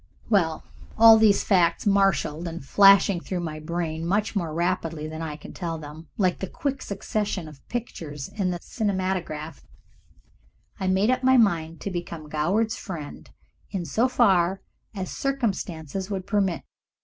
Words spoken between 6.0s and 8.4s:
like the quick succession of pictures